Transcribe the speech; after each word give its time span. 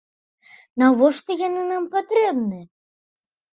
Навошта 0.83 1.31
яны 1.47 1.61
нам 1.71 1.83
патрэбныя? 1.93 2.65